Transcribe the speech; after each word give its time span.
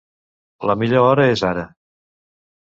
La 0.69 0.75
millor 0.83 1.05
hora 1.09 1.27
és 1.35 1.45
«ara». 1.51 1.67